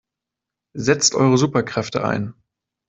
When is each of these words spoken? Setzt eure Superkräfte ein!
Setzt 0.75 1.13
eure 1.13 1.37
Superkräfte 1.37 2.03
ein! 2.03 2.33